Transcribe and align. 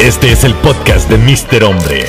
Este 0.00 0.32
es 0.32 0.44
el 0.44 0.54
podcast 0.54 1.10
de 1.10 1.18
Mr. 1.18 1.62
Hombre. 1.62 2.06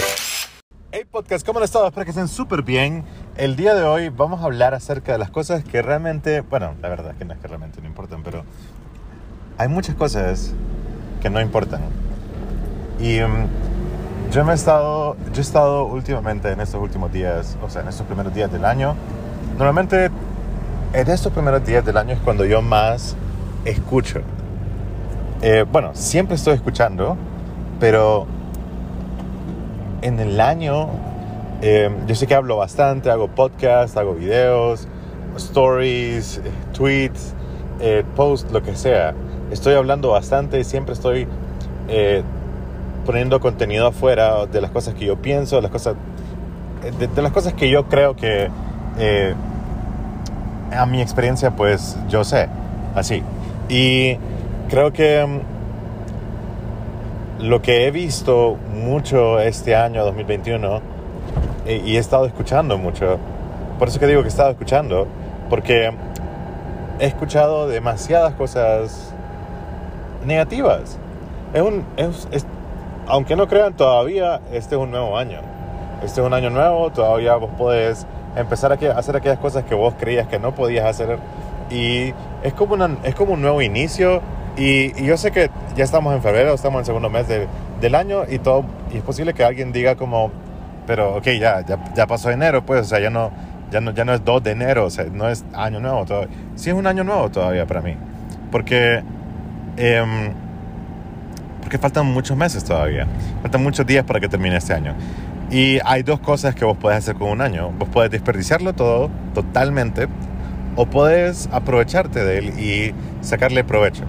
Hey 0.93 1.03
podcast, 1.11 1.45
¿cómo 1.45 1.59
han 1.59 1.65
estado? 1.65 1.87
Espero 1.87 2.05
que 2.05 2.11
estén 2.11 2.29
súper 2.29 2.61
bien. 2.61 3.03
El 3.35 3.57
día 3.57 3.75
de 3.75 3.83
hoy 3.83 4.07
vamos 4.07 4.39
a 4.39 4.45
hablar 4.45 4.73
acerca 4.73 5.11
de 5.11 5.17
las 5.17 5.29
cosas 5.29 5.65
que 5.65 5.81
realmente, 5.81 6.39
bueno, 6.39 6.73
la 6.81 6.87
verdad 6.87 7.11
es 7.11 7.17
que 7.17 7.25
no 7.25 7.33
es 7.33 7.39
que 7.41 7.49
realmente 7.49 7.81
no 7.81 7.87
importan, 7.87 8.23
pero 8.23 8.45
hay 9.57 9.67
muchas 9.67 9.95
cosas 9.95 10.53
que 11.21 11.29
no 11.29 11.41
importan. 11.41 11.81
Y 12.97 13.19
mm, 13.19 14.31
yo 14.31 14.45
me 14.45 14.53
he 14.53 14.55
estado, 14.55 15.17
yo 15.33 15.39
he 15.39 15.41
estado 15.41 15.83
últimamente 15.83 16.49
en 16.49 16.61
estos 16.61 16.81
últimos 16.81 17.11
días, 17.11 17.57
o 17.61 17.69
sea, 17.69 17.81
en 17.81 17.89
estos 17.89 18.07
primeros 18.07 18.33
días 18.33 18.49
del 18.49 18.63
año. 18.63 18.95
Normalmente 19.57 20.09
en 20.93 21.09
estos 21.09 21.33
primeros 21.33 21.65
días 21.65 21.83
del 21.83 21.97
año 21.97 22.13
es 22.13 22.19
cuando 22.21 22.45
yo 22.45 22.61
más 22.61 23.17
escucho. 23.65 24.21
Eh, 25.41 25.65
bueno, 25.69 25.91
siempre 25.93 26.35
estoy 26.35 26.53
escuchando, 26.53 27.17
pero 27.81 28.27
en 30.03 30.19
el 30.19 30.39
año 30.39 30.87
eh, 31.63 31.89
yo 32.05 32.13
sé 32.13 32.27
que 32.27 32.35
hablo 32.35 32.57
bastante, 32.57 33.09
hago 33.09 33.27
podcasts, 33.27 33.97
hago 33.97 34.13
videos, 34.13 34.87
stories, 35.35 36.37
eh, 36.37 36.51
tweets, 36.73 37.33
eh, 37.79 38.03
posts, 38.15 38.51
lo 38.51 38.61
que 38.61 38.75
sea. 38.75 39.15
Estoy 39.51 39.73
hablando 39.73 40.11
bastante 40.11 40.63
siempre 40.63 40.93
estoy 40.93 41.27
eh, 41.87 42.21
poniendo 43.03 43.39
contenido 43.39 43.87
afuera 43.87 44.45
de 44.45 44.61
las 44.61 44.69
cosas 44.69 44.93
que 44.93 45.05
yo 45.05 45.19
pienso, 45.19 45.55
de 45.55 45.63
las 45.63 45.71
cosas, 45.71 45.95
de, 46.99 47.21
las 47.21 47.31
cosas 47.31 47.53
que 47.53 47.67
yo 47.69 47.87
creo 47.89 48.15
que 48.15 48.49
a 50.71 50.85
mi 50.85 51.01
experiencia 51.01 51.49
pues 51.55 51.97
yo 52.09 52.23
sé, 52.23 52.47
así. 52.93 53.23
Y 53.69 54.17
creo 54.69 54.93
que 54.93 55.25
mm, 55.25 55.60
lo 57.41 57.61
que 57.61 57.87
he 57.87 57.91
visto 57.91 58.57
mucho 58.73 59.39
este 59.39 59.75
año 59.75 60.03
2021 60.05 60.81
eh, 61.65 61.81
y 61.83 61.95
he 61.95 61.99
estado 61.99 62.25
escuchando 62.25 62.77
mucho, 62.77 63.17
por 63.79 63.87
eso 63.87 63.99
que 63.99 64.07
digo 64.07 64.21
que 64.21 64.27
he 64.27 64.29
estado 64.29 64.51
escuchando, 64.51 65.07
porque 65.49 65.91
he 66.99 67.05
escuchado 67.05 67.67
demasiadas 67.67 68.33
cosas 68.33 69.13
negativas. 70.25 70.97
Es 71.53 71.61
un, 71.61 71.85
es- 71.97 72.45
aunque 73.07 73.35
no 73.35 73.47
crean 73.47 73.73
todavía, 73.73 74.39
este 74.53 74.75
es 74.75 74.81
un 74.81 74.91
nuevo 74.91 75.17
año. 75.17 75.39
Este 76.03 76.21
es 76.21 76.25
un 76.27 76.33
año 76.33 76.49
nuevo, 76.49 76.91
todavía 76.91 77.35
vos 77.35 77.49
podés 77.57 78.05
empezar 78.35 78.71
a 78.71 78.75
hacer 78.97 79.15
aquellas 79.15 79.39
cosas 79.39 79.63
que 79.65 79.75
vos 79.75 79.93
creías 79.99 80.27
que 80.27 80.39
no 80.39 80.53
podías 80.53 80.85
hacer. 80.85 81.17
Y 81.69 82.13
es 82.43 82.53
como, 82.55 82.75
una- 82.75 82.97
es 83.03 83.15
como 83.15 83.33
un 83.33 83.41
nuevo 83.41 83.61
inicio. 83.61 84.21
Y, 84.61 84.91
y 85.01 85.05
yo 85.05 85.17
sé 85.17 85.31
que 85.31 85.49
ya 85.75 85.83
estamos 85.83 86.13
en 86.13 86.21
febrero, 86.21 86.53
estamos 86.53 86.75
en 86.77 86.79
el 86.81 86.85
segundo 86.85 87.09
mes 87.09 87.27
de- 87.27 87.47
del 87.79 87.95
año 87.95 88.23
y 88.29 88.37
todo. 88.39 88.63
Y 88.93 88.97
es 88.97 89.03
posible 89.03 89.33
que 89.33 89.43
alguien 89.43 89.71
diga 89.71 89.95
como, 89.95 90.31
pero 90.85 91.15
ok, 91.17 91.25
ya, 91.39 91.65
ya, 91.65 91.79
ya 91.95 92.05
pasó 92.07 92.29
enero, 92.31 92.63
pues, 92.65 92.81
o 92.81 92.83
sea, 92.83 92.99
ya 92.99 93.09
no, 93.09 93.31
ya, 93.71 93.81
no, 93.81 93.91
ya 93.91 94.05
no 94.05 94.13
es 94.13 94.23
2 94.23 94.43
de 94.43 94.51
enero, 94.51 94.85
o 94.85 94.89
sea, 94.89 95.05
no 95.11 95.29
es 95.29 95.43
año 95.53 95.79
nuevo 95.79 96.05
todavía. 96.05 96.29
Sí 96.55 96.69
es 96.69 96.75
un 96.75 96.85
año 96.85 97.03
nuevo 97.03 97.29
todavía 97.29 97.65
para 97.65 97.81
mí. 97.81 97.95
Porque... 98.51 99.01
em, 99.77 100.33
porque 101.61 101.77
faltan 101.77 102.05
muchos 102.07 102.35
meses 102.35 102.63
todavía. 102.63 103.07
Faltan 103.41 103.63
muchos 103.63 103.85
días 103.85 104.03
para 104.03 104.19
que 104.19 104.27
termine 104.27 104.57
este 104.57 104.73
año. 104.73 104.93
Y 105.49 105.79
hay 105.85 106.03
dos 106.03 106.19
cosas 106.19 106.53
que 106.55 106.65
vos 106.65 106.77
podés 106.77 106.97
hacer 106.99 107.15
con 107.15 107.29
un 107.29 107.41
año. 107.41 107.71
Vos 107.77 107.87
podés 107.89 108.11
desperdiciarlo 108.11 108.73
todo 108.73 109.09
totalmente 109.33 110.07
o 110.75 110.85
podés 110.85 111.47
aprovecharte 111.51 112.23
de 112.23 112.37
él 112.39 112.59
y 112.59 112.93
sacarle 113.21 113.63
provecho. 113.63 114.03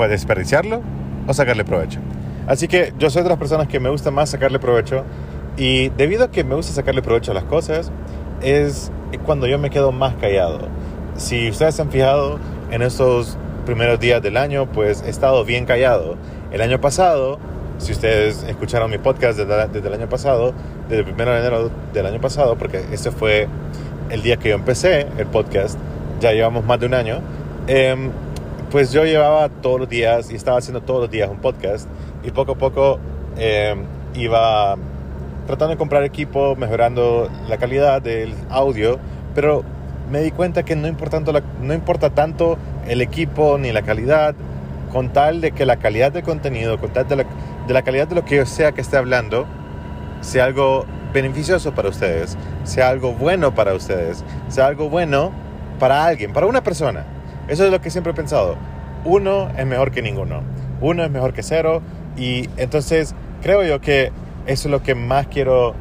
Puedes 0.00 0.22
desperdiciarlo 0.22 0.80
o 1.26 1.34
sacarle 1.34 1.62
provecho. 1.62 1.98
Así 2.46 2.68
que 2.68 2.94
yo 2.98 3.10
soy 3.10 3.22
de 3.22 3.28
las 3.28 3.36
personas 3.36 3.68
que 3.68 3.78
me 3.80 3.90
gusta 3.90 4.10
más 4.10 4.30
sacarle 4.30 4.58
provecho 4.58 5.04
y 5.58 5.90
debido 5.90 6.24
a 6.24 6.30
que 6.30 6.42
me 6.42 6.54
gusta 6.54 6.72
sacarle 6.72 7.02
provecho 7.02 7.32
a 7.32 7.34
las 7.34 7.44
cosas 7.44 7.92
es 8.40 8.90
cuando 9.26 9.46
yo 9.46 9.58
me 9.58 9.68
quedo 9.68 9.92
más 9.92 10.14
callado. 10.14 10.60
Si 11.16 11.50
ustedes 11.50 11.74
se 11.74 11.82
han 11.82 11.90
fijado 11.90 12.38
en 12.70 12.80
estos 12.80 13.36
primeros 13.66 14.00
días 14.00 14.22
del 14.22 14.38
año, 14.38 14.72
pues 14.72 15.02
he 15.06 15.10
estado 15.10 15.44
bien 15.44 15.66
callado. 15.66 16.16
El 16.50 16.62
año 16.62 16.80
pasado, 16.80 17.38
si 17.76 17.92
ustedes 17.92 18.42
escucharon 18.44 18.90
mi 18.90 18.96
podcast 18.96 19.38
desde, 19.38 19.86
el 19.86 19.92
año 19.92 20.08
pasado, 20.08 20.54
desde 20.88 21.02
el 21.02 21.12
1 21.12 21.24
de 21.30 21.40
enero 21.40 21.70
del 21.92 22.06
año 22.06 22.22
pasado, 22.22 22.56
porque 22.56 22.82
ese 22.90 23.10
fue 23.10 23.48
el 24.08 24.22
día 24.22 24.38
que 24.38 24.48
yo 24.48 24.54
empecé 24.54 25.08
el 25.18 25.26
podcast, 25.26 25.78
ya 26.20 26.32
llevamos 26.32 26.64
más 26.64 26.80
de 26.80 26.86
un 26.86 26.94
año, 26.94 27.20
em, 27.66 28.10
pues 28.70 28.92
yo 28.92 29.04
llevaba 29.04 29.48
todos 29.48 29.80
los 29.80 29.88
días 29.88 30.30
y 30.30 30.36
estaba 30.36 30.58
haciendo 30.58 30.80
todos 30.80 31.02
los 31.02 31.10
días 31.10 31.28
un 31.28 31.38
podcast 31.38 31.88
y 32.22 32.30
poco 32.30 32.52
a 32.52 32.54
poco 32.54 33.00
em, 33.36 33.84
iba 34.14 34.76
tratando 35.46 35.74
de 35.74 35.76
comprar 35.78 36.04
equipo, 36.04 36.54
mejorando 36.54 37.28
la 37.48 37.56
calidad 37.56 38.00
del 38.00 38.32
audio, 38.48 38.98
pero 39.34 39.64
me 40.10 40.20
di 40.20 40.30
cuenta 40.30 40.62
que 40.62 40.76
no 40.76 40.86
importa 40.86 42.10
tanto, 42.10 42.58
el 42.86 43.00
equipo 43.00 43.58
ni 43.58 43.72
la 43.72 43.82
calidad, 43.82 44.34
con 44.92 45.12
tal 45.12 45.40
de 45.40 45.52
que 45.52 45.66
la 45.66 45.76
calidad 45.76 46.12
del 46.12 46.22
contenido, 46.22 46.78
con 46.78 46.92
tal 46.92 47.08
de 47.08 47.16
la, 47.16 47.26
la 47.68 47.82
calidad 47.82 48.08
de 48.08 48.14
lo 48.14 48.24
que 48.24 48.36
yo 48.36 48.46
sea 48.46 48.72
que 48.72 48.80
esté 48.80 48.96
hablando, 48.96 49.46
sea 50.20 50.44
algo 50.44 50.84
beneficioso 51.12 51.72
para 51.74 51.88
ustedes, 51.88 52.36
sea 52.64 52.88
algo 52.88 53.12
bueno 53.12 53.54
para 53.54 53.74
ustedes, 53.74 54.24
sea 54.48 54.66
algo 54.66 54.88
bueno 54.88 55.32
para 55.78 56.04
alguien, 56.04 56.32
para 56.32 56.46
una 56.46 56.62
persona. 56.62 57.04
Eso 57.50 57.64
es 57.64 57.72
lo 57.72 57.80
que 57.80 57.90
siempre 57.90 58.12
he 58.12 58.14
pensado. 58.14 58.56
Uno 59.04 59.48
es 59.58 59.66
mejor 59.66 59.90
que 59.90 60.02
ninguno. 60.02 60.42
Uno 60.80 61.02
es 61.02 61.10
mejor 61.10 61.32
que 61.34 61.42
cero. 61.42 61.82
Y 62.16 62.48
entonces 62.56 63.14
creo 63.42 63.64
yo 63.64 63.80
que 63.80 64.12
eso 64.46 64.68
es 64.68 64.70
lo 64.70 64.84
que 64.84 64.94
más 64.94 65.26
quiero 65.26 65.74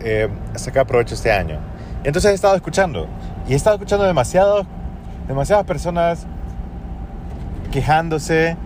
eh, 0.00 0.28
sacar 0.54 0.86
provecho 0.86 1.14
este 1.14 1.30
año. 1.30 1.58
Entonces 2.02 2.30
he 2.30 2.34
estado 2.34 2.56
escuchando. 2.56 3.06
Y 3.46 3.52
he 3.52 3.56
estado 3.56 3.76
escuchando 3.76 4.06
demasiados, 4.06 4.66
demasiadas 5.28 5.66
personas 5.66 6.26
quejándose, 7.70 8.56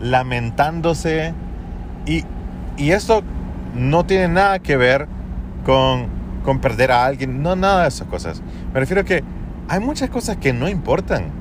lamentándose. 0.00 1.34
Y, 2.06 2.24
y 2.78 2.92
esto 2.92 3.22
no 3.74 4.06
tiene 4.06 4.28
nada 4.28 4.60
que 4.60 4.78
ver 4.78 5.08
con, 5.66 6.06
con 6.42 6.58
perder 6.58 6.90
a 6.90 7.04
alguien. 7.04 7.42
No, 7.42 7.54
nada 7.54 7.82
de 7.82 7.88
esas 7.88 8.08
cosas. 8.08 8.42
Me 8.72 8.80
refiero 8.80 9.02
a 9.02 9.04
que 9.04 9.22
hay 9.68 9.80
muchas 9.80 10.08
cosas 10.08 10.38
que 10.38 10.54
no 10.54 10.66
importan. 10.66 11.39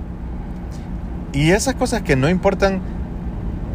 Y 1.31 1.51
esas 1.51 1.75
cosas 1.75 2.01
que 2.01 2.16
no 2.16 2.29
importan, 2.29 2.81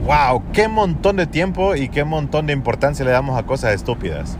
wow, 0.04 0.42
qué 0.53 0.69
montón 0.69 1.16
de 1.16 1.26
tiempo 1.26 1.76
y 1.76 1.88
qué 1.88 2.04
montón 2.04 2.47
de 2.47 2.53
importancia 2.53 3.04
le 3.04 3.12
damos 3.12 3.38
a 3.38 3.44
cosas 3.44 3.75
estúpidas. 3.75 4.37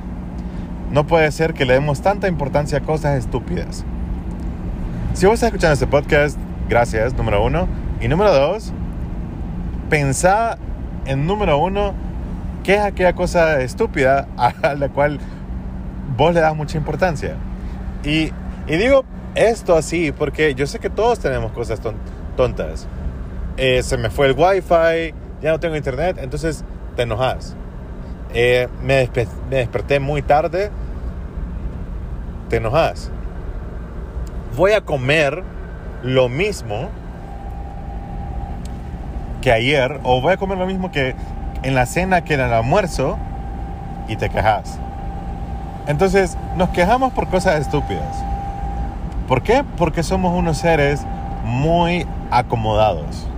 No 0.91 1.07
puede 1.07 1.31
ser 1.33 1.55
que 1.55 1.65
le 1.65 1.75
demos 1.75 2.03
tanta 2.03 2.29
importancia 2.29 2.79
a 2.79 2.81
cosas 2.83 3.19
estúpidas. 3.19 3.85
Si 5.15 5.27
vos 5.27 5.35
estás 5.35 5.49
escuchando 5.49 5.75
este 5.75 5.87
podcast, 5.87 6.39
gracias, 6.69 7.15
número 7.15 7.45
uno. 7.45 7.69
Y 8.01 8.09
número 8.09 8.33
dos, 8.33 8.73
pensá 9.89 10.59
en 11.07 11.27
número 11.27 11.59
uno, 11.59 11.95
qué 12.65 12.75
es 12.75 12.81
aquella 12.81 13.15
cosa 13.15 13.61
estúpida 13.61 14.27
a 14.37 14.75
la 14.75 14.89
cual 14.89 15.21
vos 16.17 16.35
le 16.35 16.41
das 16.41 16.55
mucha 16.57 16.77
importancia. 16.79 17.37
Y, 18.05 18.33
y 18.67 18.77
digo 18.77 19.05
esto 19.35 19.77
así 19.77 20.13
porque 20.13 20.55
yo 20.55 20.67
sé 20.67 20.79
que 20.79 20.91
todos 20.91 21.19
tenemos 21.21 21.53
cosas 21.53 21.81
ton- 21.81 21.97
tontas. 22.37 22.87
Eh, 23.57 23.83
se 23.83 23.97
me 23.97 24.11
fue 24.11 24.27
el 24.27 24.33
wifi, 24.37 25.15
ya 25.41 25.53
no 25.53 25.61
tengo 25.61 25.77
internet, 25.77 26.19
entonces 26.21 26.65
te 26.97 27.03
enojas. 27.03 27.57
Eh, 28.33 28.69
me, 28.83 29.09
me 29.51 29.57
desperté 29.57 30.01
muy 30.01 30.23
tarde, 30.23 30.71
te 32.49 32.57
enojas. 32.57 33.11
Voy 34.57 34.73
a 34.73 34.81
comer 34.81 35.43
lo 36.03 36.29
mismo 36.29 36.89
que 39.41 39.53
ayer, 39.53 40.01
o 40.03 40.21
voy 40.21 40.33
a 40.33 40.37
comer 40.37 40.59
lo 40.59 40.67
mismo 40.67 40.91
que 40.91 41.15
en 41.63 41.75
la 41.75 41.87
cena 41.87 42.25
que 42.25 42.35
en 42.35 42.41
el 42.41 42.53
almuerzo, 42.53 43.19
y 44.09 44.17
te 44.17 44.29
quejas. 44.29 44.79
Entonces, 45.87 46.37
nos 46.57 46.71
quejamos 46.71 47.13
por 47.13 47.29
cosas 47.29 47.61
estúpidas. 47.61 48.17
¿Por 49.29 49.43
qué? 49.43 49.65
Porque 49.77 50.03
somos 50.03 50.37
unos 50.37 50.59
seres 50.59 51.05
muy 51.45 52.07
acomodados. 52.31 53.29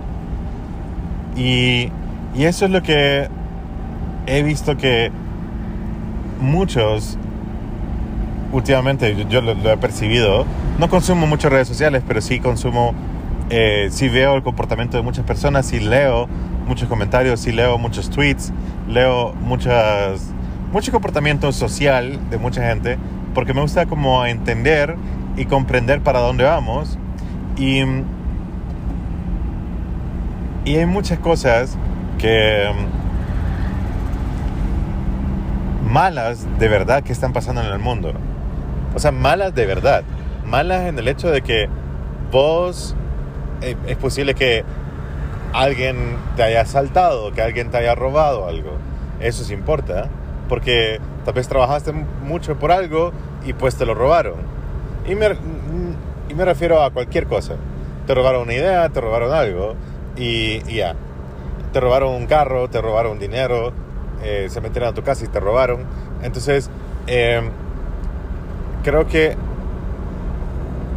Y, 1.37 1.91
y 2.35 2.43
eso 2.45 2.65
es 2.65 2.71
lo 2.71 2.81
que 2.81 3.29
he 4.25 4.43
visto 4.43 4.75
que 4.75 5.11
muchos 6.41 7.17
últimamente 8.51 9.25
yo, 9.29 9.41
lo 9.41 9.71
he 9.71 9.77
percibido. 9.77 10.45
No 10.79 10.89
consumo 10.89 11.27
muchas 11.27 11.51
redes 11.51 11.67
sociales, 11.67 12.03
pero 12.07 12.21
sí 12.21 12.39
consumo, 12.39 12.93
eh, 13.49 13.87
sí 13.91 14.09
veo 14.09 14.35
el 14.35 14.43
comportamiento 14.43 14.97
de 14.97 15.03
muchas 15.03 15.25
personas, 15.25 15.65
sí 15.65 15.79
leo 15.79 16.27
muchos 16.67 16.89
comentarios, 16.89 17.39
sí 17.39 17.51
leo 17.51 17.77
muchos 17.77 18.09
tweets, 18.09 18.51
leo 18.87 19.33
muchas, 19.41 20.33
mucho 20.71 20.91
comportamiento 20.91 21.51
social 21.51 22.19
de 22.29 22.37
mucha 22.37 22.67
gente, 22.67 22.97
porque 23.33 23.53
me 23.53 23.61
gusta 23.61 23.85
como 23.85 24.25
entender 24.25 24.95
y 25.35 25.45
comprender 25.45 26.01
para 26.01 26.19
dónde 26.19 26.43
vamos. 26.43 26.97
Y, 27.57 27.83
y 30.67 30.75
hay 30.75 30.85
muchas 30.85 31.17
cosas 31.19 31.77
que, 32.17 32.69
malas 35.89 36.45
de 36.59 36.67
verdad 36.67 37.03
que 37.03 37.13
están 37.13 37.31
pasando 37.31 37.61
en 37.61 37.67
el 37.67 37.79
mundo. 37.79 38.11
O 38.93 38.99
sea, 38.99 39.13
malas 39.13 39.55
de 39.55 39.65
verdad. 39.65 40.03
Malas 40.45 40.87
en 40.87 40.99
el 40.99 41.07
hecho 41.07 41.31
de 41.31 41.41
que 41.41 41.69
vos 42.33 42.97
eh, 43.61 43.77
es 43.87 43.95
posible 43.95 44.35
que 44.35 44.65
alguien 45.53 46.17
te 46.35 46.43
haya 46.43 46.61
asaltado, 46.61 47.31
que 47.31 47.41
alguien 47.41 47.71
te 47.71 47.77
haya 47.77 47.95
robado 47.95 48.45
algo. 48.45 48.71
Eso 49.21 49.45
sí 49.45 49.53
importa, 49.53 50.09
porque 50.49 50.99
tal 51.23 51.33
vez 51.33 51.47
trabajaste 51.47 51.93
mucho 51.93 52.59
por 52.59 52.73
algo 52.73 53.13
y 53.45 53.53
pues 53.53 53.77
te 53.77 53.85
lo 53.85 53.93
robaron. 53.93 54.35
Y 55.07 55.15
me, 55.15 55.27
y 56.27 56.33
me 56.33 56.43
refiero 56.43 56.83
a 56.83 56.91
cualquier 56.91 57.25
cosa. 57.25 57.55
Te 58.05 58.13
robaron 58.13 58.41
una 58.41 58.53
idea, 58.53 58.89
te 58.89 58.99
robaron 58.99 59.33
algo 59.33 59.75
y, 60.17 60.59
ya. 60.73 60.95
Te 61.73 61.79
robaron 61.79 62.13
un 62.13 62.25
carro, 62.25 62.69
te 62.69 62.81
robaron 62.81 63.19
dinero, 63.19 63.73
eh, 64.23 64.47
se 64.49 64.61
metieron 64.61 64.89
a 64.89 64.93
tu 64.93 65.03
casa 65.03 65.25
y 65.25 65.27
te 65.27 65.39
robaron. 65.39 65.81
Entonces, 66.23 66.69
em, 67.07 67.49
creo 68.83 69.07
que 69.07 69.35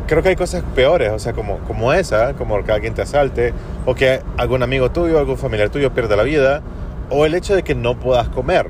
creo 0.06 0.24
que 0.24 0.30
hay 0.30 0.36
cosas 0.36 0.64
peores, 0.74 1.12
o 1.12 1.20
sea, 1.20 1.32
como, 1.34 1.58
como 1.60 1.92
esa, 1.92 2.34
como 2.34 2.64
que 2.64 2.72
alguien 2.72 2.94
te 2.94 3.02
asalte, 3.02 3.54
o 3.86 3.94
que 3.94 4.20
algún 4.38 4.60
amigo 4.64 4.90
tuyo, 4.90 5.20
algún 5.20 5.38
familiar 5.38 5.68
tuyo 5.68 5.94
pierda 5.94 6.16
la 6.16 6.24
vida, 6.24 6.62
o 7.10 7.26
el 7.26 7.34
hecho 7.36 7.54
de 7.54 7.62
que 7.62 7.76
no 7.76 7.96
puedas 7.96 8.28
comer, 8.28 8.68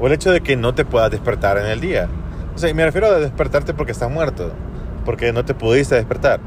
o 0.00 0.08
el 0.08 0.12
hecho 0.12 0.32
de 0.32 0.40
que 0.40 0.56
no 0.56 0.74
te 0.74 0.84
puedas 0.84 1.08
despertar 1.08 1.56
en 1.58 1.66
el 1.66 1.80
día. 1.80 2.08
O 2.56 2.58
sea, 2.58 2.74
me 2.74 2.84
refiero 2.84 3.06
a 3.06 3.20
despertarte 3.20 3.74
porque 3.74 3.92
estás 3.92 4.10
muerto, 4.10 4.50
porque 5.04 5.32
no 5.32 5.44
te 5.44 5.54
pudiste 5.54 5.94
despertar. 5.94 6.40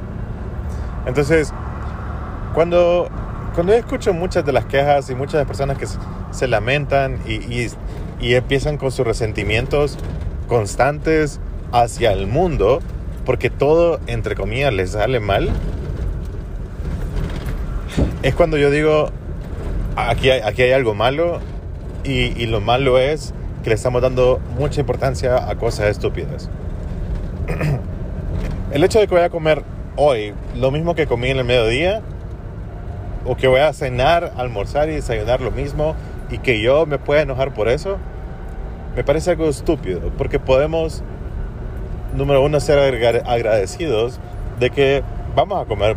Entonces, 1.06 1.54
cuando, 2.54 3.10
cuando 3.54 3.74
yo 3.74 3.80
escucho 3.80 4.14
muchas 4.14 4.46
de 4.46 4.52
las 4.52 4.66
quejas 4.66 5.10
y 5.10 5.16
muchas 5.16 5.34
de 5.34 5.40
las 5.40 5.48
personas 5.48 5.78
que 5.78 5.88
se 6.32 6.48
lamentan 6.48 7.20
y, 7.26 7.34
y, 7.34 7.70
y 8.20 8.36
empiezan 8.36 8.78
con 8.78 8.92
sus 8.92 9.06
resentimientos 9.06 9.98
constantes 10.48 11.40
hacia 11.72 12.12
el 12.12 12.28
mundo, 12.28 12.80
porque 13.26 13.50
todo, 13.50 14.00
entre 14.08 14.36
comillas, 14.36 14.74
les 14.74 14.92
sale 14.92 15.20
mal, 15.20 15.50
es 18.22 18.36
cuando 18.36 18.58
yo 18.58 18.70
digo, 18.70 19.10
aquí 19.96 20.30
hay, 20.30 20.42
aquí 20.42 20.62
hay 20.62 20.72
algo 20.72 20.94
malo 20.94 21.40
y, 22.04 22.42
y 22.42 22.46
lo 22.46 22.62
malo 22.62 23.00
es 23.00 23.34
que 23.64 23.70
le 23.70 23.76
estamos 23.76 24.02
dando 24.02 24.40
mucha 24.58 24.82
importancia 24.82 25.50
a 25.50 25.56
cosas 25.56 25.88
estúpidas. 25.88 26.50
El 28.72 28.84
hecho 28.84 29.00
de 29.00 29.08
que 29.08 29.16
voy 29.16 29.24
a 29.24 29.30
comer 29.30 29.64
hoy 29.96 30.34
lo 30.56 30.72
mismo 30.72 30.96
que 30.96 31.08
comí 31.08 31.30
en 31.30 31.38
el 31.38 31.46
mediodía, 31.46 32.02
o 33.26 33.36
que 33.36 33.48
voy 33.48 33.62
a 33.62 33.74
cenar, 33.74 34.34
almorzar 34.38 34.90
y 34.90 34.96
desayunar 34.96 35.42
lo 35.42 35.52
mismo, 35.52 35.96
y 36.30 36.40
que 36.40 36.62
yo 36.62 36.86
me 36.86 36.98
pueda 36.98 37.22
enojar 37.22 37.54
por 37.54 37.68
eso, 37.68 37.98
me 38.96 39.04
parece 39.04 39.32
algo 39.32 39.50
estúpido, 39.50 40.12
porque 40.18 40.40
podemos 40.40 41.04
número 42.16 42.44
uno, 42.44 42.60
ser 42.60 42.80
agradecidos 43.26 44.20
de 44.60 44.70
que 44.70 45.04
vamos 45.36 45.62
a 45.62 45.66
comer, 45.66 45.96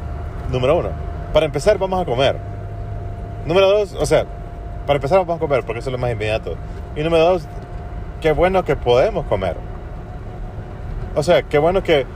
número 0.50 0.78
uno. 0.78 0.90
Para 1.32 1.46
empezar, 1.46 1.78
vamos 1.78 2.00
a 2.00 2.05
comer. 2.05 2.37
Número 3.46 3.69
dos, 3.69 3.94
o 3.94 4.06
sea, 4.06 4.25
para 4.87 4.96
empezar 4.96 5.19
vamos 5.19 5.37
a 5.37 5.38
comer 5.38 5.64
porque 5.64 5.81
eso 5.81 5.90
es 5.90 5.93
lo 5.93 5.99
más 5.99 6.11
inmediato. 6.11 6.56
Y 6.96 7.02
número 7.02 7.25
dos, 7.25 7.46
qué 8.20 8.32
bueno 8.32 8.64
que 8.64 8.76
podemos 8.76 9.26
comer. 9.26 9.56
O 11.14 11.22
sea, 11.22 11.43
qué 11.43 11.58
bueno 11.58 11.82
que, 11.82 12.06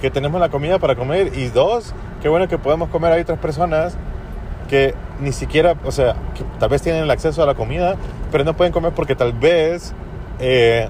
que 0.00 0.10
tenemos 0.10 0.40
la 0.40 0.48
comida 0.48 0.78
para 0.78 0.94
comer. 0.94 1.36
Y 1.36 1.48
dos, 1.48 1.94
qué 2.22 2.28
bueno 2.28 2.48
que 2.48 2.58
podemos 2.58 2.88
comer. 2.88 3.12
Hay 3.12 3.22
otras 3.22 3.38
personas 3.38 3.96
que 4.70 4.94
ni 5.20 5.32
siquiera, 5.32 5.74
o 5.84 5.90
sea, 5.90 6.14
tal 6.60 6.68
vez 6.68 6.80
tienen 6.80 7.02
el 7.02 7.10
acceso 7.10 7.42
a 7.42 7.46
la 7.46 7.54
comida, 7.54 7.96
pero 8.30 8.44
no 8.44 8.56
pueden 8.56 8.72
comer 8.72 8.92
porque 8.92 9.16
tal 9.16 9.32
vez 9.32 9.92
eh, 10.38 10.88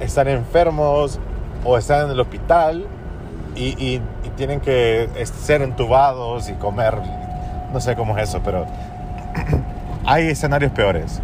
están 0.00 0.28
enfermos 0.28 1.18
o 1.64 1.76
están 1.76 2.06
en 2.06 2.12
el 2.12 2.20
hospital 2.20 2.86
y, 3.56 4.00
tienen 4.36 4.60
que 4.60 5.08
ser 5.24 5.62
entubados 5.62 6.50
y 6.50 6.52
comer, 6.52 6.92
no 7.72 7.80
sé 7.80 7.96
cómo 7.96 8.18
es 8.18 8.28
eso, 8.28 8.42
pero 8.44 8.66
hay 10.04 10.26
escenarios 10.26 10.72
peores. 10.72 11.22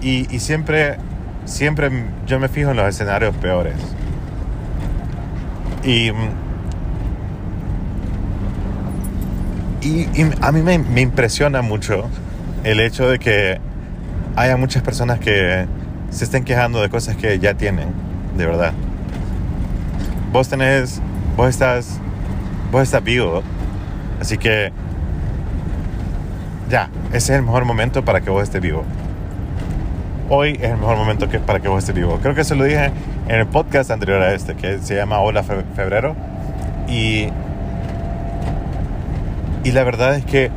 Y, 0.00 0.24
siempre, 0.38 0.96
siempre 1.44 1.90
yo 2.26 2.40
me 2.40 2.48
fijo 2.48 2.70
en 2.70 2.78
los 2.78 2.88
escenarios 2.88 3.36
peores. 3.36 3.76
Y, 5.84 6.10
y, 9.84 10.08
a 10.40 10.52
mí 10.52 10.62
me, 10.62 10.78
me, 10.78 11.00
impresiona 11.00 11.62
mucho 11.62 12.08
el 12.64 12.80
hecho 12.80 13.08
de 13.08 13.18
que 13.18 13.60
haya 14.36 14.56
muchas 14.56 14.82
personas 14.82 15.18
que 15.18 15.66
se 16.10 16.24
estén 16.24 16.44
quejando 16.44 16.80
de 16.80 16.88
cosas 16.88 17.16
que 17.16 17.38
ya 17.38 17.54
tienen, 17.54 17.88
de 18.36 18.46
verdad 18.46 18.72
vos 20.34 20.48
tenés, 20.48 21.00
vos 21.36 21.48
estás, 21.48 22.00
vos 22.72 22.82
estás 22.82 23.04
vivo. 23.04 23.44
Así 24.20 24.36
que 24.36 24.72
ya, 26.68 26.90
ese 27.10 27.16
es 27.16 27.30
el 27.30 27.42
mejor 27.42 27.64
momento 27.64 28.04
para 28.04 28.20
que 28.20 28.30
vos 28.30 28.42
estés 28.42 28.60
vivo. 28.60 28.82
Hoy 30.28 30.58
es 30.60 30.70
el 30.72 30.76
mejor 30.78 30.96
momento 30.96 31.28
que, 31.28 31.38
para 31.38 31.60
que 31.60 31.68
vos 31.68 31.78
estés 31.78 31.94
vivo. 31.94 32.18
Creo 32.20 32.34
que 32.34 32.42
se 32.42 32.56
lo 32.56 32.64
dije 32.64 32.90
en 33.28 33.36
el 33.36 33.46
podcast 33.46 33.92
anterior 33.92 34.20
a 34.20 34.34
este, 34.34 34.56
que 34.56 34.78
se 34.80 34.96
llama 34.96 35.20
Hola 35.20 35.44
Febrero. 35.44 36.16
Y, 36.88 37.28
y 39.64 39.72
la 39.72 39.82
verdad 39.82 40.14
es 40.14 40.24
que 40.24 40.50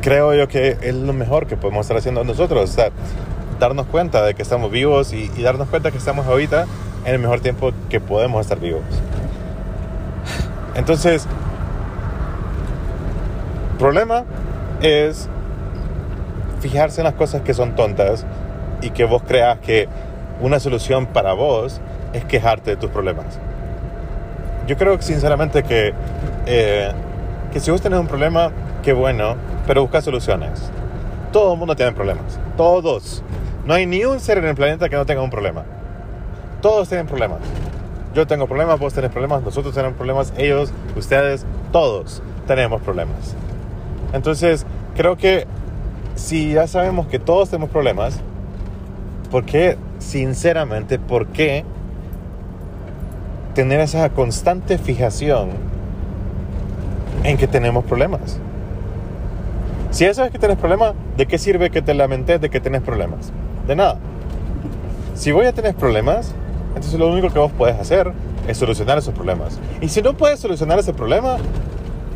creo 0.00 0.34
yo 0.34 0.48
que 0.48 0.78
es 0.80 0.94
lo 0.94 1.12
mejor 1.12 1.46
que 1.46 1.56
podemos 1.56 1.82
estar 1.82 1.96
haciendo 1.96 2.24
nosotros. 2.24 2.78
O 2.78 2.90
darnos 3.58 3.86
cuenta 3.86 4.24
de 4.24 4.34
que 4.34 4.40
estamos 4.40 4.70
vivos 4.70 5.12
y, 5.12 5.30
y 5.36 5.42
darnos 5.42 5.68
cuenta 5.68 5.90
que 5.90 5.98
estamos 5.98 6.26
ahorita 6.26 6.66
en 7.04 7.14
el 7.14 7.20
mejor 7.20 7.40
tiempo 7.40 7.72
que 7.90 8.00
podemos 8.00 8.40
estar 8.40 8.58
vivos. 8.58 8.82
Entonces, 10.74 11.26
problema 13.78 14.24
es 14.80 15.28
fijarse 16.60 17.00
en 17.00 17.04
las 17.06 17.14
cosas 17.14 17.42
que 17.42 17.54
son 17.54 17.74
tontas 17.74 18.24
y 18.82 18.90
que 18.90 19.04
vos 19.04 19.22
creas 19.26 19.58
que 19.58 19.88
una 20.40 20.60
solución 20.60 21.06
para 21.06 21.32
vos 21.32 21.80
es 22.12 22.24
quejarte 22.24 22.70
de 22.70 22.76
tus 22.76 22.90
problemas. 22.90 23.38
Yo 24.66 24.76
creo 24.76 25.00
sinceramente 25.00 25.62
que, 25.62 25.92
eh, 26.46 26.92
que 27.52 27.60
si 27.60 27.70
vos 27.70 27.80
tenés 27.80 27.98
un 27.98 28.06
problema, 28.06 28.52
qué 28.82 28.92
bueno, 28.92 29.36
pero 29.66 29.82
busca 29.82 30.00
soluciones. 30.00 30.70
Todo 31.32 31.52
el 31.52 31.58
mundo 31.58 31.76
tiene 31.76 31.92
problemas. 31.92 32.38
Todos. 32.56 33.22
No 33.64 33.74
hay 33.74 33.86
ni 33.86 34.04
un 34.04 34.20
ser 34.20 34.38
en 34.38 34.44
el 34.46 34.54
planeta 34.54 34.88
que 34.88 34.96
no 34.96 35.06
tenga 35.06 35.22
un 35.22 35.30
problema. 35.30 35.64
Todos 36.60 36.88
tienen 36.88 37.06
problemas. 37.06 37.38
Yo 38.14 38.26
tengo 38.26 38.46
problemas, 38.46 38.78
vos 38.78 38.92
tenés 38.92 39.10
problemas, 39.10 39.42
nosotros 39.42 39.72
tenemos 39.74 39.96
problemas, 39.96 40.32
ellos, 40.36 40.72
ustedes, 40.96 41.46
todos 41.70 42.22
tenemos 42.46 42.82
problemas. 42.82 43.36
Entonces, 44.12 44.66
creo 44.96 45.16
que 45.16 45.46
si 46.16 46.52
ya 46.52 46.66
sabemos 46.66 47.06
que 47.06 47.20
todos 47.20 47.50
tenemos 47.50 47.70
problemas, 47.70 48.18
¿por 49.30 49.44
qué, 49.44 49.78
sinceramente, 49.98 50.98
por 50.98 51.28
qué 51.28 51.64
tener 53.54 53.80
esa 53.80 54.10
constante 54.10 54.78
fijación 54.78 55.50
en 57.24 57.36
que 57.36 57.46
tenemos 57.46 57.84
problemas? 57.84 58.38
Si 59.90 60.04
ya 60.04 60.14
sabes 60.14 60.30
que 60.30 60.38
tienes 60.38 60.56
problemas, 60.56 60.94
¿de 61.16 61.26
qué 61.26 61.36
sirve 61.38 61.70
que 61.70 61.82
te 61.82 61.94
lamentes 61.94 62.40
de 62.40 62.48
que 62.48 62.60
tienes 62.60 62.82
problemas? 62.82 63.32
De 63.66 63.74
nada. 63.74 63.98
Si 65.14 65.32
voy 65.32 65.46
a 65.46 65.52
tener 65.52 65.74
problemas, 65.74 66.32
entonces 66.68 66.98
lo 66.98 67.08
único 67.08 67.30
que 67.30 67.38
vos 67.38 67.50
podés 67.52 67.78
hacer 67.78 68.12
es 68.46 68.56
solucionar 68.56 68.98
esos 68.98 69.14
problemas. 69.14 69.58
Y 69.80 69.88
si 69.88 70.00
no 70.00 70.16
puedes 70.16 70.38
solucionar 70.38 70.78
ese 70.78 70.92
problema, 70.92 71.36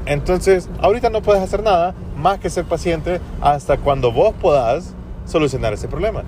entonces 0.07 0.69
ahorita 0.81 1.11
no 1.11 1.21
puedes 1.23 1.43
hacer 1.43 1.63
nada 1.63 1.95
más 2.17 2.39
que 2.39 2.49
ser 2.49 2.65
paciente 2.65 3.21
hasta 3.41 3.77
cuando 3.77 4.13
vos 4.13 4.35
puedas 4.41 4.95
solucionar 5.27 5.73
ese 5.73 5.89
problema. 5.89 6.23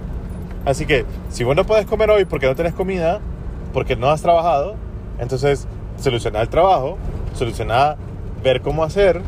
Así 0.64 0.84
que 0.84 1.04
si 1.30 1.44
vos 1.44 1.54
no 1.54 1.64
puedes 1.64 1.86
comer 1.86 2.10
hoy 2.10 2.24
porque 2.24 2.46
no 2.46 2.56
tenés 2.56 2.74
comida, 2.74 3.20
porque 3.72 3.94
no 3.94 4.10
has 4.10 4.20
trabajado, 4.20 4.74
entonces 5.18 5.66
soluciona 6.00 6.40
el 6.40 6.48
trabajo, 6.48 6.98
soluciona 7.34 7.96
ver 8.46 8.60
cómo 8.60 8.84
hacer 8.84 9.20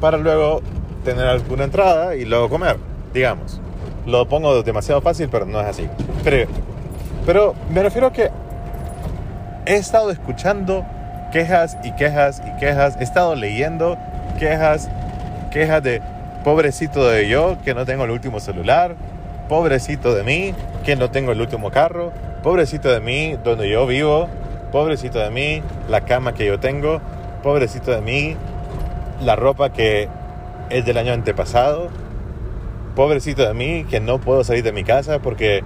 para 0.00 0.18
luego 0.18 0.60
tener 1.02 1.26
alguna 1.26 1.64
entrada 1.64 2.14
y 2.14 2.26
luego 2.26 2.50
comer, 2.50 2.76
digamos. 3.14 3.58
Lo 4.04 4.28
pongo 4.28 4.62
demasiado 4.62 5.00
fácil, 5.00 5.30
pero 5.30 5.46
no 5.46 5.60
es 5.60 5.66
así. 5.66 5.88
Pero 6.22 6.46
pero 7.24 7.54
me 7.70 7.82
refiero 7.82 8.08
a 8.08 8.12
que 8.12 8.30
he 9.64 9.76
estado 9.76 10.10
escuchando 10.10 10.84
quejas 11.32 11.78
y 11.82 11.92
quejas 11.92 12.42
y 12.46 12.60
quejas, 12.60 12.96
he 13.00 13.02
estado 13.02 13.34
leyendo 13.34 13.96
quejas, 14.38 14.90
quejas 15.50 15.82
de 15.82 16.02
pobrecito 16.44 17.08
de 17.08 17.26
yo 17.26 17.56
que 17.64 17.72
no 17.72 17.86
tengo 17.86 18.04
el 18.04 18.10
último 18.10 18.40
celular, 18.40 18.94
pobrecito 19.48 20.14
de 20.14 20.22
mí 20.22 20.54
que 20.84 20.96
no 20.96 21.10
tengo 21.10 21.32
el 21.32 21.40
último 21.40 21.70
carro, 21.70 22.12
pobrecito 22.42 22.92
de 22.92 23.00
mí 23.00 23.38
donde 23.42 23.70
yo 23.70 23.86
vivo, 23.86 24.28
pobrecito 24.70 25.18
de 25.18 25.30
mí 25.30 25.62
la 25.88 26.02
cama 26.02 26.34
que 26.34 26.44
yo 26.44 26.60
tengo, 26.60 27.00
pobrecito 27.44 27.92
de 27.92 28.00
mí 28.00 28.36
la 29.22 29.36
ropa 29.36 29.72
que 29.72 30.08
es 30.70 30.84
del 30.84 30.98
año 30.98 31.12
antepasado, 31.12 31.90
pobrecito 32.96 33.46
de 33.46 33.54
mí 33.54 33.84
que 33.88 34.00
no 34.00 34.18
puedo 34.18 34.42
salir 34.42 34.64
de 34.64 34.72
mi 34.72 34.82
casa 34.82 35.20
porque... 35.20 35.62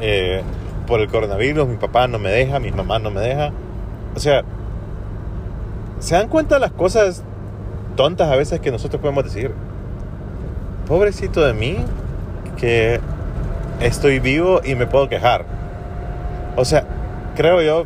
Eh, 0.00 0.42
por 0.86 1.00
el 1.00 1.08
coronavirus, 1.08 1.68
mi 1.68 1.76
papá 1.76 2.08
no 2.08 2.18
me 2.18 2.30
deja, 2.30 2.58
mi 2.58 2.70
mamá 2.70 2.98
no 2.98 3.10
me 3.10 3.20
deja. 3.20 3.52
O 4.14 4.20
sea, 4.20 4.42
¿se 5.98 6.14
dan 6.14 6.28
cuenta 6.28 6.58
las 6.58 6.70
cosas 6.70 7.22
tontas 7.96 8.30
a 8.30 8.36
veces 8.36 8.60
que 8.60 8.70
nosotros 8.70 9.00
podemos 9.02 9.24
decir? 9.24 9.52
Pobrecito 10.86 11.44
de 11.44 11.52
mí, 11.52 11.76
que 12.56 13.00
estoy 13.80 14.20
vivo 14.20 14.60
y 14.64 14.74
me 14.74 14.86
puedo 14.86 15.08
quejar. 15.08 15.44
O 16.56 16.64
sea, 16.64 16.84
creo 17.34 17.60
yo 17.60 17.84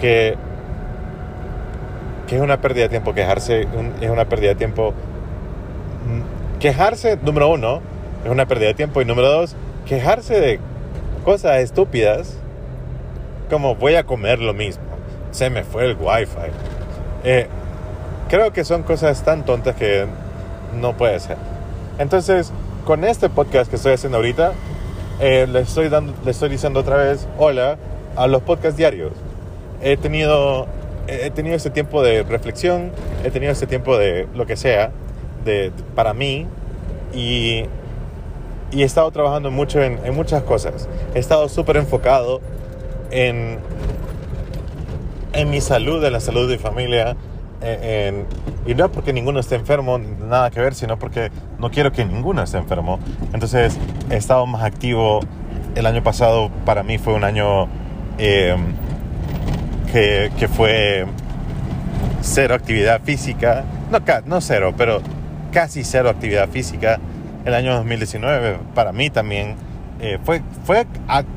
que, 0.00 0.36
que 2.26 2.36
es 2.36 2.42
una 2.42 2.60
pérdida 2.60 2.84
de 2.84 2.88
tiempo 2.90 3.14
quejarse, 3.14 3.66
es 4.00 4.10
una 4.10 4.24
pérdida 4.26 4.50
de 4.50 4.56
tiempo. 4.56 4.92
Mm, 6.06 6.58
quejarse, 6.58 7.18
número 7.22 7.50
uno, 7.50 7.80
es 8.24 8.30
una 8.30 8.46
pérdida 8.46 8.68
de 8.68 8.74
tiempo. 8.74 9.00
Y 9.02 9.04
número 9.04 9.28
dos, 9.30 9.56
quejarse 9.86 10.40
de 10.40 10.60
cosas 11.24 11.58
estúpidas, 11.58 12.38
como 13.50 13.74
voy 13.74 13.94
a 13.94 14.04
comer 14.04 14.40
lo 14.40 14.54
mismo, 14.54 14.84
se 15.30 15.50
me 15.50 15.64
fue 15.64 15.86
el 15.86 15.96
wifi. 15.98 16.50
Eh, 17.24 17.48
creo 18.28 18.52
que 18.52 18.64
son 18.64 18.82
cosas 18.82 19.22
tan 19.22 19.44
tontas 19.44 19.76
que 19.76 20.06
no 20.80 20.96
puede 20.96 21.20
ser. 21.20 21.36
Entonces, 21.98 22.52
con 22.84 23.04
este 23.04 23.28
podcast 23.28 23.70
que 23.70 23.76
estoy 23.76 23.92
haciendo 23.92 24.18
ahorita, 24.18 24.52
eh, 25.20 25.46
le, 25.50 25.60
estoy 25.60 25.88
dando, 25.88 26.12
le 26.24 26.30
estoy 26.30 26.48
diciendo 26.48 26.80
otra 26.80 26.96
vez 26.96 27.28
hola 27.38 27.76
a 28.16 28.26
los 28.26 28.42
podcasts 28.42 28.76
diarios. 28.76 29.12
He 29.80 29.96
tenido, 29.96 30.66
he 31.06 31.30
tenido 31.30 31.56
ese 31.56 31.70
tiempo 31.70 32.02
de 32.02 32.22
reflexión, 32.22 32.92
he 33.24 33.30
tenido 33.30 33.52
ese 33.52 33.66
tiempo 33.66 33.96
de 33.98 34.26
lo 34.34 34.46
que 34.46 34.56
sea, 34.56 34.90
de, 35.44 35.72
para 35.94 36.14
mí, 36.14 36.46
y, 37.12 37.64
y, 38.70 38.82
he 38.82 38.84
estado 38.84 39.10
trabajando 39.10 39.50
mucho 39.50 39.82
en, 39.82 40.00
en 40.04 40.14
muchas 40.14 40.42
cosas. 40.42 40.88
He 41.14 41.18
estado 41.18 41.48
súper 41.48 41.76
enfocado 41.76 42.40
en, 43.10 43.58
en 45.32 45.50
mi 45.50 45.60
salud, 45.60 46.04
en 46.04 46.12
la 46.12 46.20
salud 46.20 46.48
de 46.48 46.56
mi 46.56 46.62
familia, 46.62 47.16
en, 47.60 48.26
y 48.66 48.74
no 48.74 48.90
porque 48.90 49.12
ninguno 49.12 49.40
esté 49.40 49.56
enfermo, 49.56 49.98
nada 49.98 50.50
que 50.50 50.60
ver, 50.60 50.74
sino 50.74 50.98
porque 50.98 51.30
no 51.58 51.70
quiero 51.70 51.92
que 51.92 52.04
ninguno 52.04 52.42
esté 52.42 52.58
enfermo. 52.58 52.98
Entonces 53.32 53.78
he 54.10 54.16
estado 54.16 54.46
más 54.46 54.62
activo. 54.62 55.20
El 55.74 55.86
año 55.86 56.02
pasado 56.02 56.50
para 56.64 56.82
mí 56.82 56.98
fue 56.98 57.14
un 57.14 57.24
año 57.24 57.68
eh, 58.18 58.56
que, 59.94 60.48
fue 60.48 61.06
cero 62.20 62.54
actividad 62.54 63.00
física. 63.02 63.64
No, 63.92 64.00
no 64.26 64.40
cero, 64.40 64.74
pero 64.76 65.00
casi 65.52 65.84
cero 65.84 66.10
actividad 66.10 66.48
física. 66.48 66.98
El 67.44 67.54
año 67.54 67.74
2019 67.74 68.58
para 68.74 68.92
mí 68.92 69.10
también 69.10 69.54
eh, 70.00 70.18
fue, 70.24 70.42
fue, 70.64 70.86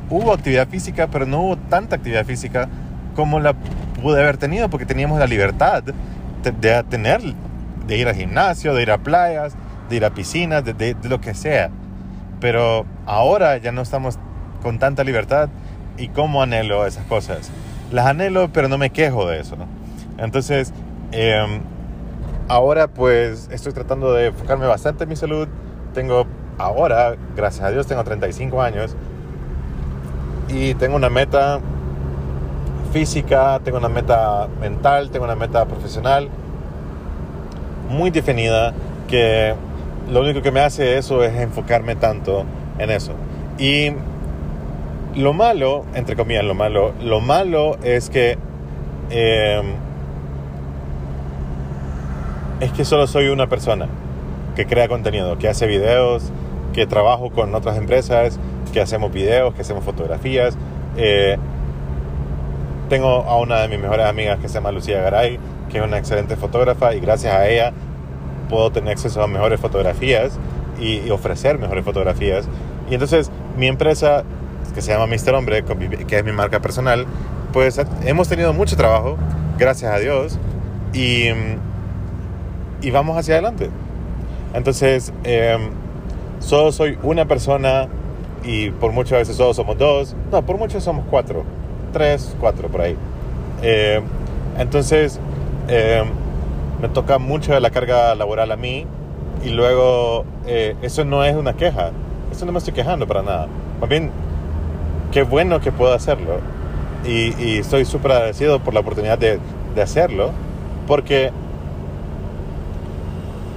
hubo 0.09 0.33
actividad 0.33 0.67
física, 0.67 1.07
pero 1.07 1.27
no 1.27 1.41
hubo 1.41 1.57
tanta 1.57 1.97
actividad 1.97 2.25
física 2.25 2.67
como 3.15 3.39
la 3.39 3.53
pude 4.01 4.21
haber 4.21 4.37
tenido 4.37 4.69
porque 4.69 4.85
teníamos 4.85 5.19
la 5.19 5.27
libertad 5.27 5.83
de 5.83 6.83
tener, 6.83 7.21
de 7.85 7.97
ir 7.97 8.07
al 8.07 8.15
gimnasio, 8.15 8.73
de 8.73 8.81
ir 8.81 8.91
a 8.91 8.97
playas, 8.97 9.55
de 9.89 9.97
ir 9.97 10.05
a 10.05 10.11
piscinas, 10.11 10.63
de, 10.65 10.73
de, 10.73 10.95
lo 11.03 11.21
que 11.21 11.35
sea. 11.35 11.69
Pero 12.39 12.85
ahora 13.05 13.57
ya 13.57 13.71
no 13.71 13.81
estamos 13.81 14.17
con 14.63 14.79
tanta 14.79 15.03
libertad 15.03 15.49
y 15.97 16.07
cómo 16.07 16.41
anhelo 16.41 16.87
esas 16.87 17.05
cosas. 17.05 17.51
Las 17.91 18.07
anhelo, 18.07 18.49
pero 18.51 18.67
no 18.67 18.77
me 18.77 18.89
quejo 18.89 19.27
de 19.27 19.39
eso. 19.39 19.55
Entonces, 20.17 20.73
eh, 21.11 21.61
ahora 22.47 22.87
pues 22.87 23.49
estoy 23.51 23.73
tratando 23.73 24.13
de 24.13 24.27
enfocarme 24.27 24.67
bastante 24.67 25.03
en 25.03 25.09
mi 25.09 25.15
salud. 25.15 25.47
Tengo 25.93 26.25
ahora, 26.57 27.15
gracias 27.35 27.65
a 27.65 27.71
Dios, 27.71 27.87
tengo 27.87 28.03
35 28.03 28.61
años 28.61 28.95
y 30.49 30.73
tengo 30.75 30.95
una 30.95 31.09
meta 31.09 31.59
física, 32.93 33.59
tengo 33.63 33.77
una 33.77 33.89
meta 33.89 34.47
mental, 34.59 35.09
tengo 35.09 35.25
una 35.25 35.35
meta 35.35 35.65
profesional 35.65 36.29
muy 37.89 38.09
definida 38.09 38.73
que 39.07 39.55
lo 40.11 40.21
único 40.21 40.41
que 40.41 40.51
me 40.51 40.61
hace 40.61 40.97
eso 40.97 41.23
es 41.23 41.35
enfocarme 41.35 41.95
tanto 41.95 42.45
en 42.79 42.89
eso. 42.89 43.13
Y 43.57 43.91
lo 45.17 45.33
malo, 45.33 45.83
entre 45.95 46.15
comillas, 46.15 46.43
lo 46.43 46.53
malo, 46.53 46.93
lo 47.01 47.19
malo 47.19 47.77
es 47.83 48.09
que 48.09 48.37
eh, 49.09 49.61
es 52.59 52.71
que 52.71 52.85
solo 52.85 53.07
soy 53.07 53.27
una 53.27 53.47
persona 53.47 53.87
que 54.55 54.65
crea 54.65 54.87
contenido, 54.87 55.37
que 55.37 55.47
hace 55.47 55.67
videos, 55.67 56.31
que 56.73 56.87
trabajo 56.87 57.31
con 57.31 57.53
otras 57.53 57.77
empresas, 57.77 58.39
que 58.73 58.81
hacemos 58.81 59.11
videos, 59.11 59.53
que 59.53 59.61
hacemos 59.61 59.83
fotografías. 59.83 60.57
Eh, 60.97 61.37
tengo 62.89 63.07
a 63.07 63.37
una 63.37 63.61
de 63.61 63.67
mis 63.67 63.79
mejores 63.79 64.05
amigas 64.05 64.39
que 64.39 64.47
se 64.47 64.55
llama 64.55 64.71
Lucía 64.71 65.01
Garay, 65.01 65.39
que 65.71 65.79
es 65.79 65.83
una 65.83 65.97
excelente 65.97 66.35
fotógrafa 66.35 66.95
y 66.95 66.99
gracias 66.99 67.33
a 67.33 67.47
ella 67.47 67.73
puedo 68.49 68.71
tener 68.71 68.93
acceso 68.93 69.21
a 69.21 69.27
mejores 69.27 69.59
fotografías 69.59 70.39
y, 70.79 71.09
ofrecer 71.09 71.57
mejores 71.57 71.83
fotografías. 71.83 72.47
Y 72.89 72.93
entonces 72.93 73.31
mi 73.57 73.67
empresa, 73.67 74.23
que 74.77 74.83
se 74.83 74.91
llama 74.91 75.07
Mister 75.07 75.33
Hombre, 75.33 75.63
que 76.07 76.19
es 76.19 76.23
mi 76.23 76.31
marca 76.31 76.59
personal, 76.59 77.07
pues 77.51 77.81
hemos 78.05 78.29
tenido 78.29 78.53
mucho 78.53 78.77
trabajo, 78.77 79.17
gracias 79.57 79.91
a 79.91 79.97
Dios, 79.97 80.37
y, 80.93 81.29
y 82.83 82.91
vamos 82.91 83.17
hacia 83.17 83.33
adelante. 83.33 83.71
Entonces, 84.53 85.11
eh, 85.23 85.57
solo 86.37 86.71
soy 86.71 86.95
una 87.01 87.25
persona 87.25 87.87
y 88.43 88.69
por 88.69 88.91
muchas 88.91 89.17
veces 89.17 89.35
solo 89.35 89.55
somos 89.55 89.79
dos, 89.79 90.15
no, 90.31 90.45
por 90.45 90.59
muchos 90.59 90.83
somos 90.83 91.05
cuatro 91.09 91.43
tres, 91.91 92.35
cuatro 92.39 92.67
por 92.67 92.81
ahí. 92.81 92.95
Eh, 93.63 93.99
entonces, 94.59 95.19
eh, 95.69 96.03
me 96.79 96.87
toca 96.87 97.17
mucho 97.17 97.51
de 97.51 97.61
la 97.61 97.71
carga 97.71 98.13
laboral 98.13 98.51
a 98.51 98.57
mí 98.57 98.85
y 99.43 99.49
luego 99.49 100.23
eh, 100.45 100.75
eso 100.83 101.03
no 101.03 101.23
es 101.23 101.35
una 101.35 101.53
queja, 101.53 101.89
eso 102.31 102.45
no 102.45 102.51
me 102.51 102.59
estoy 102.59 102.75
quejando 102.75 103.07
para 103.07 103.23
nada. 103.23 103.47
Más 103.81 103.89
bien, 103.89 104.11
qué 105.17 105.23
bueno 105.23 105.59
que 105.61 105.71
puedo 105.71 105.95
hacerlo 105.95 106.41
y, 107.03 107.33
y 107.43 107.57
estoy 107.57 107.85
súper 107.85 108.11
agradecido 108.11 108.59
por 108.59 108.75
la 108.75 108.81
oportunidad 108.81 109.17
de, 109.17 109.39
de, 109.73 109.81
hacerlo 109.81 110.29
porque, 110.85 111.31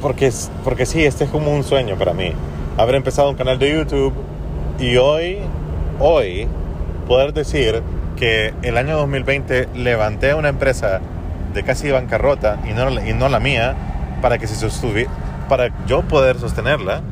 porque, 0.00 0.33
porque 0.64 0.87
sí, 0.87 1.05
este 1.05 1.25
es 1.25 1.31
como 1.31 1.52
un 1.52 1.62
sueño 1.62 1.97
para 1.97 2.14
mí. 2.14 2.33
Haber 2.79 2.95
empezado 2.95 3.29
un 3.29 3.37
canal 3.37 3.59
de 3.59 3.75
YouTube 3.75 4.14
y 4.79 4.97
hoy, 4.97 5.40
hoy, 5.99 6.49
poder 7.07 7.35
decir 7.35 7.83
que 8.17 8.55
el 8.62 8.79
año 8.79 8.97
2020 8.97 9.69
levanté 9.75 10.33
una 10.33 10.49
empresa 10.49 11.02
de 11.52 11.62
casi 11.62 11.90
bancarrota 11.90 12.59
y 12.67 12.73
no, 12.73 13.07
y 13.07 13.12
no 13.12 13.29
la 13.29 13.38
mía 13.38 13.75
para 14.23 14.38
que 14.38 14.47
se 14.47 14.55
sostuviera, 14.55 15.11
para 15.50 15.69
yo 15.87 16.00
poder 16.00 16.38
sostenerla 16.38 17.02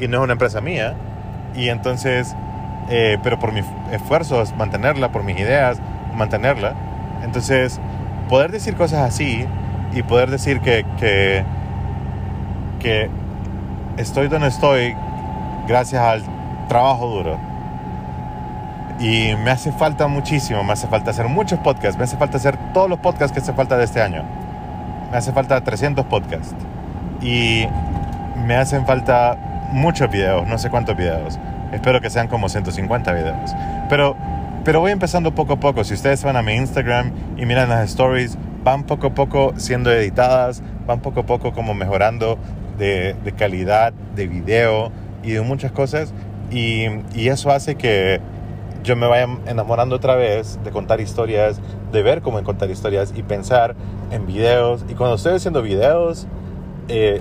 y 0.00 0.08
no 0.08 0.16
es 0.18 0.24
una 0.24 0.32
empresa 0.32 0.60
mía 0.60 0.96
y 1.54 1.68
entonces 1.68 2.34
eh, 2.88 3.18
pero 3.22 3.38
por 3.38 3.52
mis 3.52 3.64
esfuerzos 3.90 4.54
mantenerla 4.56 5.10
por 5.10 5.22
mis 5.22 5.38
ideas 5.38 5.78
mantenerla 6.14 6.74
entonces 7.24 7.80
poder 8.28 8.50
decir 8.50 8.74
cosas 8.74 9.00
así 9.00 9.46
y 9.92 10.02
poder 10.02 10.30
decir 10.30 10.60
que, 10.60 10.84
que, 10.98 11.44
que 12.80 13.10
estoy 13.96 14.28
donde 14.28 14.48
estoy 14.48 14.96
gracias 15.66 16.02
al 16.02 16.22
trabajo 16.68 17.08
duro 17.08 17.52
y 19.02 19.34
me 19.34 19.50
hace 19.50 19.72
falta 19.72 20.06
muchísimo, 20.06 20.62
me 20.62 20.72
hace 20.72 20.86
falta 20.86 21.10
hacer 21.10 21.26
muchos 21.26 21.58
podcasts, 21.58 21.98
me 21.98 22.04
hace 22.04 22.16
falta 22.16 22.36
hacer 22.36 22.56
todos 22.72 22.88
los 22.88 23.00
podcasts 23.00 23.32
que 23.32 23.40
hace 23.40 23.52
falta 23.52 23.76
de 23.76 23.84
este 23.84 24.00
año. 24.00 24.22
Me 25.10 25.16
hace 25.16 25.32
falta 25.32 25.60
300 25.60 26.06
podcasts. 26.06 26.54
Y 27.20 27.66
me 28.46 28.54
hacen 28.54 28.86
falta 28.86 29.36
muchos 29.72 30.08
videos, 30.08 30.46
no 30.46 30.56
sé 30.56 30.70
cuántos 30.70 30.96
videos. 30.96 31.38
Espero 31.72 32.00
que 32.00 32.10
sean 32.10 32.28
como 32.28 32.48
150 32.48 33.12
videos. 33.12 33.50
Pero, 33.88 34.16
pero 34.64 34.80
voy 34.80 34.92
empezando 34.92 35.34
poco 35.34 35.54
a 35.54 35.60
poco. 35.60 35.84
Si 35.84 35.94
ustedes 35.94 36.22
van 36.24 36.36
a 36.36 36.42
mi 36.42 36.54
Instagram 36.54 37.12
y 37.36 37.46
miran 37.46 37.68
las 37.68 37.90
stories, 37.90 38.36
van 38.64 38.84
poco 38.84 39.08
a 39.08 39.14
poco 39.14 39.54
siendo 39.56 39.90
editadas, 39.90 40.62
van 40.86 41.00
poco 41.00 41.20
a 41.20 41.26
poco 41.26 41.52
como 41.52 41.74
mejorando 41.74 42.38
de, 42.78 43.14
de 43.24 43.32
calidad 43.32 43.92
de 44.14 44.26
video 44.26 44.92
y 45.22 45.32
de 45.32 45.40
muchas 45.40 45.72
cosas. 45.72 46.12
Y, 46.50 46.84
y 47.14 47.28
eso 47.28 47.50
hace 47.50 47.76
que, 47.76 48.20
yo 48.82 48.96
me 48.96 49.06
vaya 49.06 49.28
enamorando 49.46 49.96
otra 49.96 50.16
vez 50.16 50.58
de 50.64 50.70
contar 50.70 51.00
historias, 51.00 51.60
de 51.92 52.02
ver 52.02 52.22
cómo 52.22 52.42
contar 52.42 52.70
historias 52.70 53.12
y 53.16 53.22
pensar 53.22 53.74
en 54.10 54.26
videos. 54.26 54.84
Y 54.88 54.94
cuando 54.94 55.16
estoy 55.16 55.34
haciendo 55.34 55.62
videos, 55.62 56.26
eh, 56.88 57.20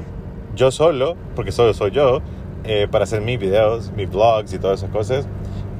yo 0.56 0.72
solo, 0.72 1.16
porque 1.36 1.52
solo 1.52 1.74
soy 1.74 1.92
yo, 1.92 2.22
eh, 2.64 2.88
para 2.90 3.04
hacer 3.04 3.22
mis 3.22 3.40
videos, 3.40 3.92
mis 3.96 4.10
vlogs 4.10 4.54
y 4.54 4.60
todas 4.60 4.80
esas 4.80 4.92
cosas, 4.92 5.28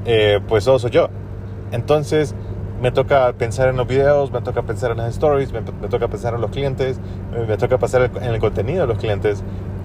eh, 0.06 0.40
pues 0.48 0.64
solo 0.64 0.80
soy 0.80 0.92
yo. 0.92 1.10
Entonces 1.72 2.36
me 2.82 2.92
toca 2.92 3.32
pensar 3.34 3.70
en 3.70 3.78
los 3.78 3.88
videos, 3.88 4.32
me 4.32 4.42
toca 4.42 4.64
pensar 4.64 4.92
en 4.92 4.98
las 4.98 5.10
stories, 5.12 5.52
me, 5.54 5.62
toca 5.62 6.08
pensar 6.08 6.34
en 6.34 6.42
los 6.42 6.50
clientes, 6.50 7.00
me, 7.32 7.46
me, 7.46 7.58
toca 7.58 7.78
pensar 7.78 8.10
en 8.22 8.34
el 8.34 8.40
contenido 8.40 8.82
de 8.82 8.88
los 8.88 8.98
clientes. 8.98 9.44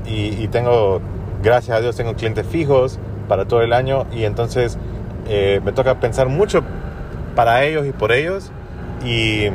Y, 0.09 0.47
tengo, 0.49 1.00
gracias 1.43 1.76
a 1.76 1.81
Dios, 1.81 1.97
tengo 1.97 2.15
clientes 2.15 2.47
fijos 2.47 2.99
para 3.29 3.47
todo 3.47 3.62
el 3.62 3.73
año 3.73 4.07
y 4.12 4.25
entonces 4.25 4.79
eh, 5.29 5.61
me 5.65 5.73
toca 5.73 5.99
pensar 5.99 6.29
mucho 6.29 6.62
para 7.35 7.65
ellos 7.65 7.87
y 7.87 7.93
por 7.93 8.12
ellos. 8.12 8.53
Y, 9.05 9.49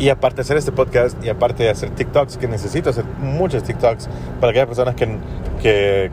y 0.00 0.08
aparte 0.08 0.36
de 0.36 0.42
hacer 0.42 0.56
este 0.56 0.72
podcast 0.72 1.22
y 1.22 1.28
aparte 1.28 1.62
de 1.62 1.70
hacer 1.70 1.90
TikToks, 1.90 2.38
que 2.38 2.48
necesito 2.48 2.88
hacer 2.88 3.04
muchos 3.20 3.62
TikToks 3.62 4.08
para 4.40 4.50
aquellas 4.50 4.66
personas 4.66 4.94
que, 4.94 5.06
que, 5.62 6.10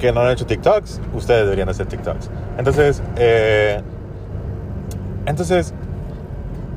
que 0.00 0.12
no 0.12 0.20
han 0.20 0.32
hecho 0.32 0.44
TikToks, 0.44 1.00
ustedes 1.14 1.44
deberían 1.44 1.68
hacer 1.68 1.86
TikToks. 1.86 2.28
Entonces, 2.58 3.00
eh, 3.16 3.80
entonces, 5.24 5.72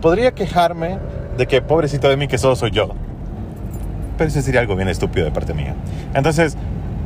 podría 0.01 0.33
quejarme 0.33 0.99
de 1.35 1.47
que 1.47 1.63
pobrecito 1.63 2.07
de 2.07 2.15
mí 2.15 2.27
que 2.27 2.37
solo 2.37 2.55
soy 2.55 2.69
yo. 2.69 2.89
Pero 4.15 4.27
eso 4.27 4.39
sería 4.41 4.61
algo 4.61 4.75
bien 4.75 4.89
estúpido 4.89 5.25
de 5.25 5.31
parte 5.31 5.55
mía. 5.55 5.73
Entonces, 6.13 6.55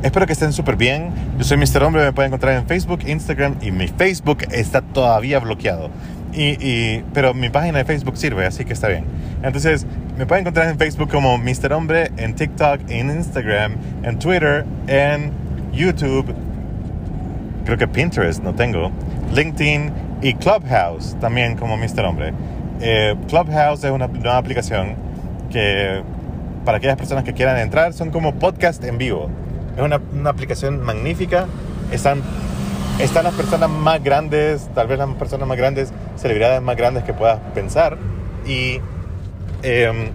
espero 0.02 0.26
que 0.26 0.34
estén 0.34 0.52
súper 0.52 0.76
bien. 0.76 1.14
Yo 1.38 1.44
soy 1.44 1.56
Mr. 1.56 1.82
Hombre, 1.82 2.04
me 2.04 2.12
pueden 2.12 2.28
encontrar 2.28 2.58
en 2.58 2.66
Facebook, 2.66 3.00
Instagram 3.06 3.56
y 3.62 3.70
mi 3.70 3.88
Facebook 3.88 4.40
está 4.50 4.82
todavía 4.82 5.38
bloqueado. 5.38 5.88
Y, 6.32 7.02
pero 7.14 7.34
mi 7.34 7.48
página 7.48 7.78
de 7.78 7.84
Facebook 7.84 8.16
sirve, 8.16 8.46
así 8.46 8.64
que 8.64 8.72
está 8.72 8.88
bien. 8.88 9.04
Entonces, 9.42 9.86
me 10.16 10.26
pueden 10.26 10.42
encontrar 10.42 10.68
en 10.68 10.78
Facebook 10.78 11.10
como 11.10 11.38
Mr. 11.38 11.72
Hombre, 11.72 12.10
en 12.16 12.34
TikTok, 12.34 12.80
en 12.88 13.10
Instagram, 13.10 13.76
en 14.02 14.18
Twitter, 14.18 14.64
en 14.86 15.32
YouTube. 15.72 16.34
Creo 17.64 17.78
que 17.78 17.88
Pinterest 17.88 18.42
no 18.42 18.54
tengo. 18.54 18.90
LinkedIn 19.34 19.92
y 20.22 20.34
Clubhouse 20.34 21.16
también 21.20 21.56
como 21.56 21.76
Mr. 21.76 22.04
Hombre. 22.04 22.32
Eh, 22.80 23.16
Clubhouse 23.28 23.84
es 23.84 23.90
una 23.90 24.06
nueva 24.06 24.36
aplicación 24.36 24.94
que 25.50 26.02
para 26.64 26.78
aquellas 26.78 26.96
personas 26.96 27.24
que 27.24 27.32
quieran 27.32 27.58
entrar 27.58 27.92
son 27.92 28.10
como 28.10 28.34
podcast 28.34 28.82
en 28.84 28.98
vivo. 28.98 29.30
Es 29.76 29.82
una, 29.82 30.00
una 30.12 30.30
aplicación 30.30 30.82
magnífica. 30.82 31.46
Están, 31.92 32.22
están 32.98 33.24
las 33.24 33.34
personas 33.34 33.70
más 33.70 34.02
grandes, 34.02 34.68
tal 34.74 34.88
vez 34.88 34.98
las 34.98 35.08
personas 35.10 35.48
más 35.48 35.56
grandes, 35.56 35.92
celebridades 36.18 36.60
más 36.62 36.76
grandes 36.76 37.04
que 37.04 37.14
puedas 37.14 37.38
pensar. 37.54 37.96
Y 38.46 38.80
em, 39.62 40.10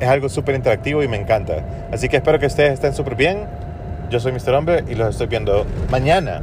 es 0.00 0.08
algo 0.08 0.28
súper 0.28 0.54
interactivo 0.54 1.02
y 1.02 1.08
me 1.08 1.16
encanta. 1.16 1.88
Así 1.92 2.08
que 2.08 2.18
espero 2.18 2.38
que 2.38 2.46
ustedes 2.46 2.74
estén 2.74 2.94
súper 2.94 3.14
bien. 3.14 3.46
Yo 4.10 4.20
soy 4.20 4.32
Mr. 4.32 4.54
Hombre 4.54 4.84
y 4.88 4.94
los 4.94 5.10
estoy 5.10 5.26
viendo 5.26 5.66
mañana. 5.90 6.42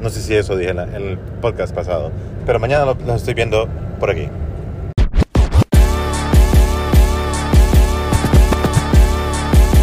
No 0.00 0.10
sé 0.10 0.20
si 0.20 0.34
eso 0.34 0.56
dije 0.56 0.70
en 0.70 0.78
el 0.78 1.18
podcast 1.40 1.74
pasado, 1.74 2.12
pero 2.46 2.58
mañana 2.58 2.84
los 2.84 3.16
estoy 3.16 3.34
viendo 3.34 3.68
por 3.98 4.10
aquí. 4.10 4.28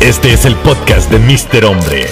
Este 0.01 0.34
es 0.34 0.45
el 0.45 0.55
podcast 0.57 1.12
de 1.12 1.17
Mr. 1.19 1.65
Hombre. 1.65 2.05